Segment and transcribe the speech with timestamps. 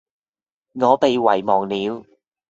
[0.73, 2.05] 我被遺忘了